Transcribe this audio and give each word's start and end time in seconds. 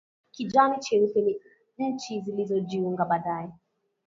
Kijani 0.31 0.79
cheupe 0.79 1.21
ni 1.21 1.37
nchi 1.87 2.21
zilizojiunga 2.21 3.05
baadaye 3.05 3.49